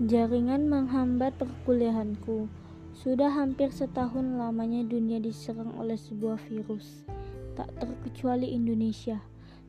Jaringan 0.00 0.64
menghambat 0.72 1.36
perkuliahanku. 1.36 2.48
Sudah 2.96 3.36
hampir 3.36 3.68
setahun 3.68 4.32
lamanya 4.40 4.80
dunia 4.80 5.20
diserang 5.20 5.76
oleh 5.76 6.00
sebuah 6.00 6.40
virus, 6.48 7.04
tak 7.52 7.68
terkecuali 7.76 8.48
Indonesia. 8.48 9.20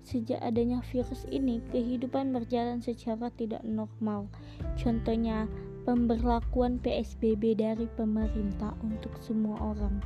Sejak 0.07 0.39
adanya 0.39 0.79
virus 0.87 1.27
ini, 1.27 1.59
kehidupan 1.75 2.31
berjalan 2.31 2.79
secara 2.79 3.27
tidak 3.35 3.59
normal. 3.67 4.31
Contohnya, 4.79 5.51
pemberlakuan 5.83 6.79
PSBB 6.79 7.59
dari 7.59 7.91
pemerintah 7.99 8.71
untuk 8.87 9.11
semua 9.19 9.59
orang, 9.59 9.99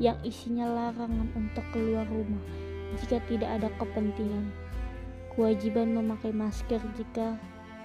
yang 0.00 0.16
isinya 0.24 0.72
larangan 0.72 1.28
untuk 1.36 1.68
keluar 1.76 2.08
rumah 2.08 2.40
jika 2.96 3.20
tidak 3.28 3.60
ada 3.60 3.68
kepentingan, 3.76 4.56
kewajiban 5.36 5.92
memakai 5.92 6.32
masker 6.32 6.80
jika 6.96 7.36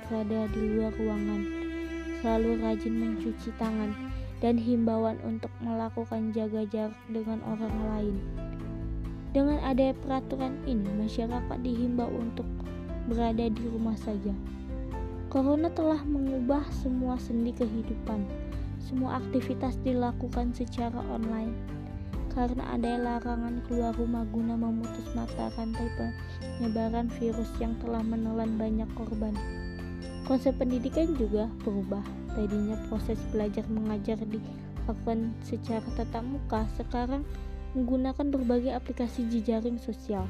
berada 0.07 0.47
di 0.55 0.61
luar 0.71 0.95
ruangan 0.95 1.64
selalu 2.25 2.57
rajin 2.57 2.97
mencuci 2.97 3.53
tangan, 3.61 3.93
dan 4.41 4.57
himbauan 4.57 5.21
untuk 5.21 5.53
melakukan 5.61 6.33
jaga 6.33 6.65
jarak 6.73 6.97
dengan 7.13 7.37
orang 7.45 7.77
lain. 7.85 8.15
Dengan 9.29 9.61
adanya 9.61 9.93
peraturan 10.01 10.57
ini, 10.65 10.89
masyarakat 11.05 11.61
dihimbau 11.61 12.09
untuk 12.09 12.49
berada 13.05 13.45
di 13.45 13.61
rumah 13.69 13.93
saja. 13.93 14.33
Corona 15.29 15.69
telah 15.69 16.01
mengubah 16.01 16.65
semua 16.73 17.13
sendi 17.21 17.53
kehidupan. 17.53 18.25
Semua 18.81 19.21
aktivitas 19.21 19.77
dilakukan 19.85 20.49
secara 20.49 20.97
online 21.13 21.53
karena 22.33 22.67
ada 22.75 22.99
larangan 22.99 23.63
keluar 23.63 23.95
rumah 23.95 24.27
guna 24.27 24.59
memutus 24.59 25.07
mata 25.15 25.47
rantai 25.55 25.87
penyebaran 25.95 27.07
virus 27.15 27.47
yang 27.63 27.71
telah 27.79 28.03
menelan 28.03 28.59
banyak 28.59 28.89
korban. 28.91 29.31
Konsep 30.25 30.57
pendidikan 30.57 31.13
juga 31.13 31.45
berubah. 31.61 32.01
Tadinya 32.33 32.73
proses 32.89 33.21
belajar 33.29 33.61
mengajar 33.69 34.17
dilakukan 34.25 35.31
secara 35.45 35.85
tatap 35.93 36.25
muka, 36.25 36.65
sekarang 36.75 37.21
menggunakan 37.77 38.33
berbagai 38.33 38.73
aplikasi 38.73 39.29
jejaring 39.29 39.77
sosial. 39.77 40.25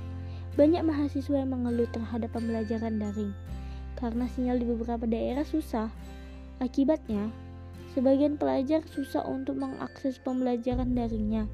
Banyak 0.60 0.84
mahasiswa 0.84 1.40
yang 1.40 1.56
mengeluh 1.56 1.88
terhadap 1.96 2.32
pembelajaran 2.36 3.00
daring 3.00 3.32
karena 3.96 4.28
sinyal 4.28 4.60
di 4.60 4.68
beberapa 4.68 5.08
daerah 5.08 5.48
susah. 5.48 5.88
Akibatnya, 6.60 7.32
sebagian 7.96 8.36
pelajar 8.36 8.84
susah 8.88 9.23
untuk 9.23 9.56
mengakses 9.60 10.20
pembelajaran 10.20 10.92
daringnya. 10.92 11.48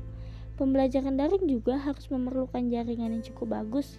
Pembelajaran 0.58 1.18
daring 1.18 1.46
juga 1.46 1.78
harus 1.78 2.06
memerlukan 2.10 2.70
jaringan 2.70 3.18
yang 3.18 3.24
cukup 3.26 3.62
bagus 3.62 3.98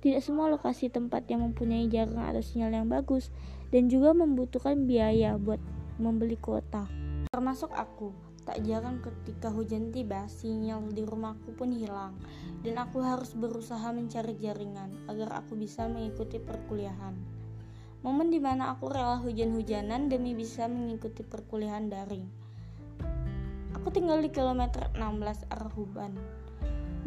tidak 0.00 0.24
semua 0.24 0.48
lokasi 0.48 0.88
tempat 0.88 1.28
yang 1.28 1.44
mempunyai 1.44 1.84
jaringan 1.84 2.32
atau 2.32 2.40
sinyal 2.40 2.72
yang 2.72 2.88
bagus 2.88 3.28
dan 3.68 3.92
juga 3.92 4.16
membutuhkan 4.16 4.88
biaya 4.88 5.36
buat 5.36 5.60
membeli 6.00 6.40
kuota. 6.40 6.88
Termasuk 7.28 7.68
aku, 7.76 8.10
tak 8.48 8.64
jarang 8.64 9.04
ketika 9.04 9.52
hujan 9.52 9.92
tiba, 9.92 10.24
sinyal 10.26 10.88
di 10.88 11.04
rumahku 11.04 11.52
pun 11.52 11.70
hilang 11.70 12.16
dan 12.64 12.80
aku 12.80 13.04
harus 13.04 13.36
berusaha 13.36 13.92
mencari 13.92 14.34
jaringan 14.40 14.90
agar 15.06 15.44
aku 15.44 15.54
bisa 15.54 15.84
mengikuti 15.86 16.40
perkuliahan. 16.40 17.14
Momen 18.00 18.32
di 18.32 18.40
mana 18.40 18.72
aku 18.72 18.88
rela 18.88 19.20
hujan-hujanan 19.20 20.08
demi 20.08 20.32
bisa 20.32 20.64
mengikuti 20.64 21.20
perkuliahan 21.20 21.92
daring. 21.92 22.24
Aku 23.76 23.92
tinggal 23.92 24.24
di 24.24 24.32
kilometer 24.32 24.88
16 24.96 25.52
arah 25.52 25.72
Huban 25.76 26.39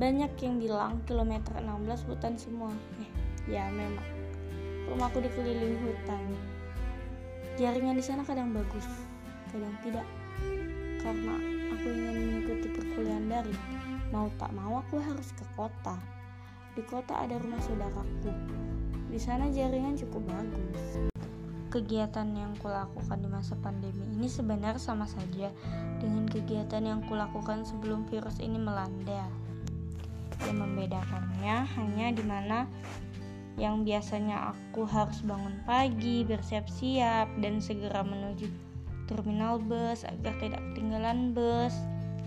banyak 0.04 0.36
yang 0.44 0.60
bilang 0.60 1.00
kilometer 1.08 1.56
16 1.64 2.12
hutan 2.12 2.36
semua. 2.36 2.76
Eh, 3.00 3.08
ya 3.56 3.72
memang. 3.72 4.04
Rumahku 4.92 5.24
dikelilingi 5.24 5.80
hutan. 5.80 6.28
Jaringan 7.56 7.96
di 7.96 8.04
sana 8.04 8.28
kadang 8.28 8.52
bagus, 8.52 8.84
kadang 9.48 9.72
tidak. 9.80 10.04
Karena 11.00 11.40
aku 11.72 11.88
ingin 11.88 12.16
mengikuti 12.20 12.68
perkuliahan 12.76 13.32
daring, 13.32 13.64
mau 14.12 14.28
tak 14.36 14.52
mau 14.52 14.84
aku 14.84 15.00
harus 15.00 15.32
ke 15.40 15.48
kota. 15.56 15.96
Di 16.76 16.84
kota 16.84 17.24
ada 17.24 17.40
rumah 17.40 17.64
saudaraku. 17.64 18.04
Di 19.08 19.20
sana 19.24 19.48
jaringan 19.56 19.96
cukup 19.96 20.28
bagus. 20.28 21.00
Kegiatan 21.72 22.28
yang 22.36 22.52
kulakukan 22.60 23.24
di 23.24 23.32
masa 23.32 23.56
pandemi 23.56 24.04
ini 24.20 24.28
sebenarnya 24.28 24.84
sama 24.84 25.08
saja 25.08 25.48
dengan 26.04 26.28
kegiatan 26.28 26.84
yang 26.84 27.00
kulakukan 27.08 27.64
sebelum 27.64 28.04
virus 28.12 28.44
ini 28.44 28.60
melanda. 28.60 29.43
Yang 30.42 30.58
membedakannya 30.58 31.56
hanya 31.78 32.08
di 32.10 32.24
mana 32.26 32.66
yang 33.54 33.86
biasanya 33.86 34.50
aku 34.50 34.82
harus 34.90 35.22
bangun 35.22 35.62
pagi, 35.70 36.26
bersiap-siap, 36.26 37.30
dan 37.38 37.62
segera 37.62 38.02
menuju 38.02 38.50
terminal 39.06 39.62
bus 39.62 40.02
agar 40.10 40.34
tidak 40.42 40.62
ketinggalan 40.74 41.38
bus 41.38 41.74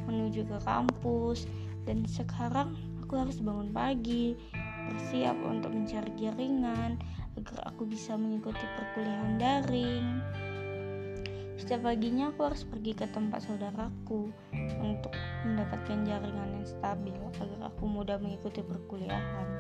menuju 0.06 0.47
ke 0.47 0.59
kampus. 0.62 1.50
Dan 1.83 2.06
sekarang 2.06 2.78
aku 3.03 3.27
harus 3.27 3.43
bangun 3.43 3.75
pagi, 3.75 4.39
bersiap 4.87 5.34
untuk 5.43 5.75
mencari 5.75 6.11
jaringan 6.15 6.99
agar 7.37 7.59
aku 7.69 7.87
bisa 7.87 8.15
mengikuti 8.15 8.62
perkuliahan 8.78 9.34
daring. 9.39 10.16
Setiap 11.66 11.82
paginya 11.82 12.31
aku 12.31 12.47
harus 12.47 12.62
pergi 12.62 12.94
ke 12.94 13.10
tempat 13.10 13.43
saudaraku 13.43 14.31
untuk 14.78 15.10
mendapatkan 15.43 15.99
jaringan 16.06 16.62
yang 16.62 16.62
stabil 16.62 17.10
agar 17.43 17.75
aku 17.75 17.91
mudah 17.91 18.22
mengikuti 18.22 18.62
perkuliahan. 18.62 19.50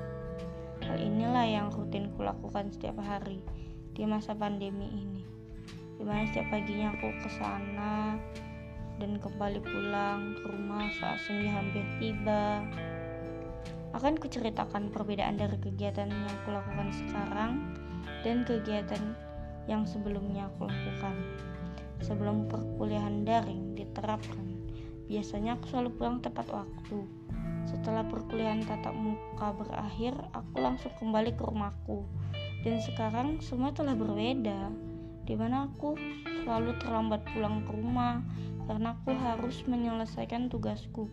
Hal 0.86 1.02
inilah 1.02 1.42
yang 1.42 1.66
rutin 1.74 2.14
kulakukan 2.14 2.70
setiap 2.70 3.02
hari 3.02 3.42
di 3.90 4.06
masa 4.06 4.38
pandemi 4.38 4.86
ini. 4.86 5.26
Di 5.98 6.06
mana 6.06 6.30
setiap 6.30 6.46
paginya 6.54 6.94
aku 6.94 7.10
ke 7.26 7.30
sana 7.42 8.14
dan 9.02 9.18
kembali 9.18 9.58
pulang 9.66 10.38
ke 10.38 10.46
rumah 10.46 10.86
saat 11.02 11.18
senja 11.26 11.58
hampir 11.58 11.82
tiba. 11.98 12.62
Akan 13.98 14.14
kuceritakan 14.14 14.94
perbedaan 14.94 15.42
dari 15.42 15.58
kegiatan 15.58 16.06
yang 16.06 16.38
kulakukan 16.46 16.86
sekarang 16.94 17.66
dan 18.22 18.46
kegiatan 18.46 19.18
yang 19.66 19.82
sebelumnya 19.82 20.46
aku 20.54 20.70
lakukan 20.70 21.18
sebelum 22.02 22.50
perkuliahan 22.50 23.24
daring 23.24 23.76
diterapkan. 23.76 24.56
Biasanya 25.06 25.56
aku 25.56 25.70
selalu 25.70 25.90
pulang 25.96 26.18
tepat 26.18 26.50
waktu. 26.50 26.98
Setelah 27.66 28.06
perkuliahan 28.06 28.62
tatap 28.66 28.94
muka 28.94 29.54
berakhir, 29.54 30.14
aku 30.34 30.54
langsung 30.58 30.92
kembali 30.98 31.34
ke 31.34 31.42
rumahku. 31.46 32.06
Dan 32.66 32.82
sekarang 32.82 33.38
semua 33.38 33.70
telah 33.70 33.94
berbeda, 33.94 34.70
di 35.26 35.34
mana 35.34 35.66
aku 35.70 35.98
selalu 36.46 36.78
terlambat 36.78 37.22
pulang 37.34 37.66
ke 37.66 37.70
rumah 37.74 38.22
karena 38.66 38.94
aku 38.94 39.10
harus 39.14 39.62
menyelesaikan 39.66 40.46
tugasku 40.46 41.10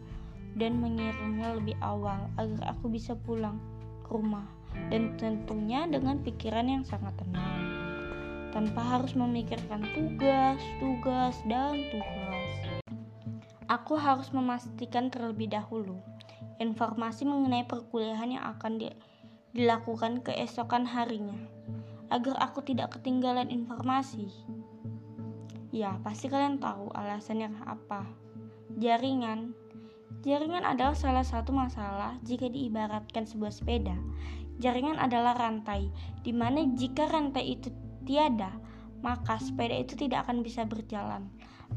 dan 0.54 0.78
mengirimnya 0.78 1.58
lebih 1.58 1.78
awal 1.82 2.30
agar 2.38 2.78
aku 2.78 2.94
bisa 2.94 3.18
pulang 3.18 3.58
ke 4.06 4.14
rumah 4.14 4.46
dan 4.94 5.18
tentunya 5.18 5.86
dengan 5.90 6.22
pikiran 6.22 6.70
yang 6.70 6.86
sangat 6.86 7.14
tenang 7.18 7.83
tanpa 8.53 8.86
harus 8.86 9.18
memikirkan 9.18 9.81
tugas, 9.97 10.62
tugas, 10.78 11.36
dan 11.50 11.81
tugas. 11.90 12.50
Aku 13.68 13.97
harus 13.97 14.30
memastikan 14.30 15.09
terlebih 15.09 15.50
dahulu 15.50 15.97
informasi 16.62 17.25
mengenai 17.25 17.66
perkuliahan 17.66 18.38
yang 18.38 18.46
akan 18.56 18.80
di, 18.80 18.88
dilakukan 19.58 20.22
keesokan 20.22 20.86
harinya, 20.86 21.36
agar 22.13 22.38
aku 22.40 22.62
tidak 22.62 22.96
ketinggalan 22.96 23.50
informasi. 23.50 24.30
Ya, 25.74 25.97
pasti 26.06 26.30
kalian 26.30 26.62
tahu 26.62 26.94
alasannya 26.94 27.50
apa. 27.66 28.06
Jaringan. 28.78 29.58
Jaringan 30.22 30.63
adalah 30.63 30.96
salah 30.96 31.25
satu 31.25 31.52
masalah 31.52 32.16
jika 32.24 32.47
diibaratkan 32.47 33.25
sebuah 33.25 33.51
sepeda. 33.51 33.98
Jaringan 34.62 35.01
adalah 35.01 35.33
rantai, 35.33 35.89
di 36.22 36.30
mana 36.30 36.63
jika 36.78 37.10
rantai 37.10 37.57
itu 37.57 37.74
tiada, 38.04 38.52
maka 39.04 39.40
sepeda 39.40 39.76
itu 39.76 39.96
tidak 39.96 40.28
akan 40.28 40.46
bisa 40.46 40.64
berjalan 40.64 41.28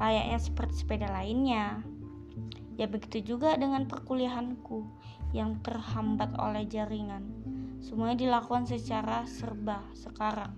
layaknya 0.00 0.38
seperti 0.40 0.74
sepeda 0.84 1.08
lainnya. 1.08 1.80
Ya 2.76 2.84
begitu 2.84 3.24
juga 3.24 3.56
dengan 3.56 3.88
perkuliahanku 3.88 4.84
yang 5.32 5.56
terhambat 5.64 6.36
oleh 6.36 6.68
jaringan. 6.68 7.24
Semuanya 7.80 8.20
dilakukan 8.20 8.68
secara 8.68 9.24
serba 9.24 9.80
sekarang. 9.96 10.52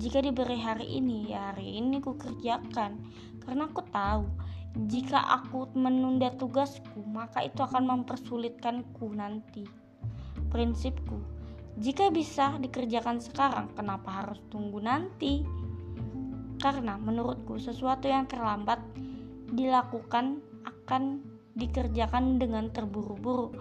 Jika 0.00 0.24
diberi 0.24 0.56
hari 0.56 0.86
ini, 0.96 1.34
ya 1.34 1.52
hari 1.52 1.76
ini 1.76 2.00
ku 2.00 2.16
kerjakan 2.16 3.04
karena 3.44 3.68
aku 3.68 3.82
tahu 3.90 4.24
jika 4.86 5.18
aku 5.18 5.66
menunda 5.74 6.30
tugasku, 6.38 7.02
maka 7.10 7.42
itu 7.42 7.58
akan 7.60 7.90
mempersulitkanku 7.90 9.12
nanti. 9.12 9.66
Prinsipku, 10.48 11.18
jika 11.78 12.10
bisa 12.10 12.58
dikerjakan 12.58 13.22
sekarang, 13.22 13.70
kenapa 13.78 14.24
harus 14.24 14.42
tunggu 14.50 14.82
nanti? 14.82 15.46
Karena 16.58 16.98
menurutku 16.98 17.56
sesuatu 17.56 18.10
yang 18.10 18.26
terlambat 18.26 18.82
dilakukan 19.54 20.42
akan 20.66 21.22
dikerjakan 21.54 22.38
dengan 22.38 22.70
terburu-buru 22.70 23.54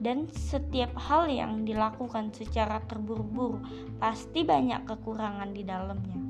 dan 0.00 0.28
setiap 0.28 0.92
hal 1.00 1.24
yang 1.26 1.64
dilakukan 1.64 2.28
secara 2.32 2.84
terburu-buru 2.84 3.60
pasti 3.96 4.44
banyak 4.44 4.84
kekurangan 4.84 5.50
di 5.56 5.62
dalamnya. 5.64 6.20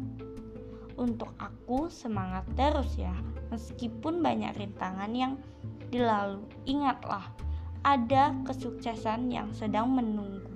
untuk 0.96 1.28
aku 1.36 1.92
semangat 1.92 2.48
terus 2.56 2.96
ya, 2.96 3.12
meskipun 3.52 4.24
banyak 4.24 4.56
rintangan 4.56 5.12
yang 5.12 5.36
dilalu. 5.92 6.40
Ingatlah, 6.64 7.28
ada 7.84 8.32
kesuksesan 8.48 9.28
yang 9.28 9.52
sedang 9.52 9.92
menunggu. 9.92 10.55